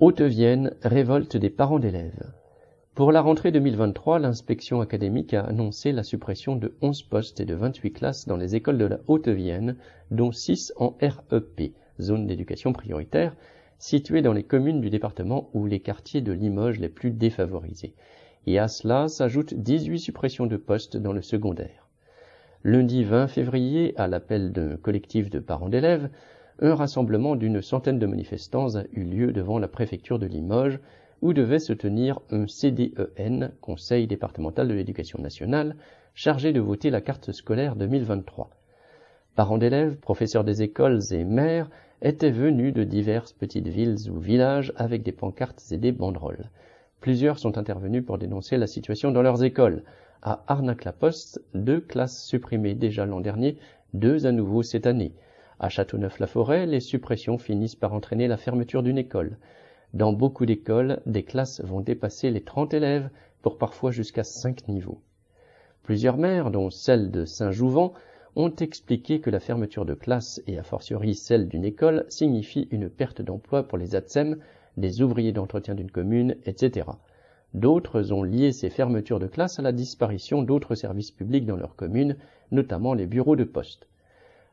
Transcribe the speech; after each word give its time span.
Haute-Vienne, 0.00 0.74
révolte 0.82 1.36
des 1.36 1.50
parents 1.50 1.78
d'élèves. 1.78 2.32
Pour 2.96 3.12
la 3.12 3.20
rentrée 3.20 3.52
2023, 3.52 4.18
l'inspection 4.18 4.80
académique 4.80 5.34
a 5.34 5.42
annoncé 5.42 5.92
la 5.92 6.02
suppression 6.02 6.56
de 6.56 6.74
11 6.82 7.04
postes 7.04 7.38
et 7.38 7.44
de 7.44 7.54
28 7.54 7.92
classes 7.92 8.26
dans 8.26 8.36
les 8.36 8.56
écoles 8.56 8.76
de 8.76 8.86
la 8.86 8.98
Haute-Vienne, 9.06 9.76
dont 10.10 10.32
6 10.32 10.72
en 10.78 10.96
REP, 11.00 11.74
zone 12.00 12.26
d'éducation 12.26 12.72
prioritaire, 12.72 13.36
situées 13.78 14.20
dans 14.20 14.32
les 14.32 14.42
communes 14.42 14.80
du 14.80 14.90
département 14.90 15.48
ou 15.54 15.66
les 15.66 15.78
quartiers 15.78 16.22
de 16.22 16.32
Limoges 16.32 16.80
les 16.80 16.88
plus 16.88 17.12
défavorisés. 17.12 17.94
Et 18.48 18.58
à 18.58 18.66
cela 18.66 19.06
s'ajoutent 19.06 19.54
18 19.54 20.00
suppressions 20.00 20.46
de 20.46 20.56
postes 20.56 20.96
dans 20.96 21.12
le 21.12 21.22
secondaire. 21.22 21.88
Lundi 22.64 23.04
20 23.04 23.28
février, 23.28 23.94
à 23.96 24.08
l'appel 24.08 24.50
d'un 24.50 24.76
collectif 24.76 25.30
de 25.30 25.38
parents 25.38 25.68
d'élèves, 25.68 26.10
un 26.60 26.74
rassemblement 26.74 27.36
d'une 27.36 27.62
centaine 27.62 27.98
de 27.98 28.06
manifestants 28.06 28.76
a 28.76 28.84
eu 28.92 29.02
lieu 29.02 29.32
devant 29.32 29.58
la 29.58 29.68
préfecture 29.68 30.18
de 30.18 30.26
Limoges, 30.26 30.78
où 31.22 31.32
devait 31.32 31.58
se 31.58 31.72
tenir 31.72 32.20
un 32.30 32.46
CDEN, 32.46 33.52
Conseil 33.60 34.06
départemental 34.06 34.68
de 34.68 34.74
l'éducation 34.74 35.20
nationale, 35.20 35.76
chargé 36.14 36.52
de 36.52 36.60
voter 36.60 36.90
la 36.90 37.00
carte 37.00 37.32
scolaire 37.32 37.76
2023. 37.76 38.50
Parents 39.34 39.58
d'élèves, 39.58 39.96
professeurs 39.96 40.44
des 40.44 40.62
écoles 40.62 41.00
et 41.10 41.24
maires 41.24 41.70
étaient 42.02 42.30
venus 42.30 42.72
de 42.72 42.84
diverses 42.84 43.32
petites 43.32 43.66
villes 43.66 44.10
ou 44.10 44.18
villages 44.18 44.72
avec 44.76 45.02
des 45.02 45.12
pancartes 45.12 45.64
et 45.72 45.78
des 45.78 45.92
banderoles. 45.92 46.50
Plusieurs 47.00 47.38
sont 47.38 47.58
intervenus 47.58 48.04
pour 48.04 48.18
dénoncer 48.18 48.56
la 48.56 48.66
situation 48.66 49.10
dans 49.10 49.22
leurs 49.22 49.42
écoles. 49.42 49.82
À 50.22 50.44
Arnac-la-Poste, 50.46 51.42
deux 51.54 51.80
classes 51.80 52.24
supprimées 52.24 52.74
déjà 52.74 53.06
l'an 53.06 53.20
dernier, 53.20 53.58
deux 53.92 54.26
à 54.26 54.32
nouveau 54.32 54.62
cette 54.62 54.86
année. 54.86 55.12
À 55.64 55.70
Châteauneuf-la-Forêt, 55.70 56.66
les 56.66 56.80
suppressions 56.80 57.38
finissent 57.38 57.74
par 57.74 57.94
entraîner 57.94 58.28
la 58.28 58.36
fermeture 58.36 58.82
d'une 58.82 58.98
école. 58.98 59.38
Dans 59.94 60.12
beaucoup 60.12 60.44
d'écoles, 60.44 61.00
des 61.06 61.22
classes 61.22 61.62
vont 61.62 61.80
dépasser 61.80 62.30
les 62.30 62.42
30 62.42 62.74
élèves 62.74 63.08
pour 63.40 63.56
parfois 63.56 63.90
jusqu'à 63.90 64.24
5 64.24 64.68
niveaux. 64.68 65.00
Plusieurs 65.82 66.18
maires, 66.18 66.50
dont 66.50 66.68
celle 66.68 67.10
de 67.10 67.24
Saint-Jouvent, 67.24 67.94
ont 68.36 68.54
expliqué 68.56 69.20
que 69.20 69.30
la 69.30 69.40
fermeture 69.40 69.86
de 69.86 69.94
classe 69.94 70.42
et 70.46 70.58
a 70.58 70.62
fortiori 70.62 71.14
celle 71.14 71.48
d'une 71.48 71.64
école 71.64 72.04
signifie 72.10 72.68
une 72.70 72.90
perte 72.90 73.22
d'emploi 73.22 73.66
pour 73.66 73.78
les 73.78 73.94
ATSEM, 73.94 74.36
des 74.76 75.00
ouvriers 75.00 75.32
d'entretien 75.32 75.74
d'une 75.74 75.90
commune, 75.90 76.36
etc. 76.44 76.90
D'autres 77.54 78.12
ont 78.12 78.22
lié 78.22 78.52
ces 78.52 78.68
fermetures 78.68 79.18
de 79.18 79.28
classe 79.28 79.58
à 79.58 79.62
la 79.62 79.72
disparition 79.72 80.42
d'autres 80.42 80.74
services 80.74 81.10
publics 81.10 81.46
dans 81.46 81.56
leur 81.56 81.74
commune, 81.74 82.18
notamment 82.50 82.92
les 82.92 83.06
bureaux 83.06 83.36
de 83.36 83.44
poste. 83.44 83.88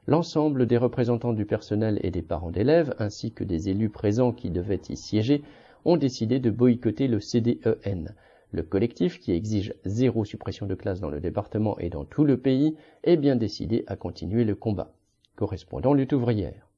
L'ensemble 0.07 0.65
des 0.65 0.77
représentants 0.77 1.33
du 1.33 1.45
personnel 1.45 1.99
et 2.01 2.09
des 2.09 2.23
parents 2.23 2.49
d'élèves, 2.49 2.95
ainsi 2.97 3.31
que 3.31 3.43
des 3.43 3.69
élus 3.69 3.89
présents 3.89 4.31
qui 4.31 4.49
devaient 4.49 4.81
y 4.89 4.97
siéger, 4.97 5.43
ont 5.85 5.95
décidé 5.95 6.39
de 6.39 6.49
boycotter 6.49 7.07
le 7.07 7.19
CDEN. 7.19 8.15
Le 8.51 8.63
collectif, 8.63 9.19
qui 9.19 9.31
exige 9.31 9.75
zéro 9.85 10.25
suppression 10.25 10.65
de 10.65 10.75
classe 10.75 11.01
dans 11.01 11.11
le 11.11 11.19
département 11.19 11.77
et 11.77 11.89
dans 11.89 12.03
tout 12.03 12.23
le 12.23 12.37
pays, 12.37 12.75
est 13.03 13.17
bien 13.17 13.35
décidé 13.35 13.83
à 13.85 13.95
continuer 13.95 14.43
le 14.43 14.55
combat. 14.55 14.91
Correspondant 15.35 15.93
lutte 15.93 16.13
ouvrière. 16.13 16.70